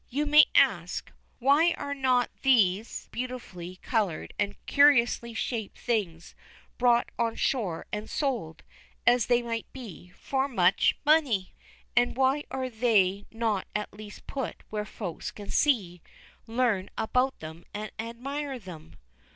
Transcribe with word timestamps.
You 0.09 0.25
may 0.25 0.45
ask, 0.55 1.11
why 1.37 1.73
are 1.73 1.93
not 1.93 2.31
these 2.41 3.07
beautifully 3.11 3.75
colored 3.83 4.33
and 4.39 4.55
curiously 4.65 5.35
shaped 5.35 5.77
things 5.77 6.33
brought 6.79 7.09
on 7.19 7.35
shore 7.35 7.85
and 7.93 8.09
sold, 8.09 8.63
as 9.05 9.27
they 9.27 9.43
might 9.43 9.71
be, 9.73 10.09
for 10.19 10.47
much 10.47 10.97
money? 11.05 11.53
And 11.95 12.17
why 12.17 12.45
are 12.49 12.67
they 12.67 13.27
not 13.29 13.67
at 13.75 13.93
least 13.93 14.25
put 14.25 14.63
where 14.71 14.85
Folks 14.85 15.29
can 15.29 15.51
see, 15.51 16.01
learn 16.47 16.89
about 16.97 17.37
them, 17.39 17.63
and 17.71 17.91
admire 17.99 18.57
them? 18.57 18.95